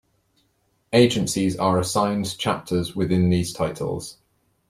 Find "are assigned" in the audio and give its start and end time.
1.57-2.35